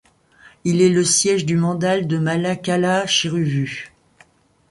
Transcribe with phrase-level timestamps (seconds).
[0.63, 3.93] Il est le siège du mandal de Mulakalacheruvu.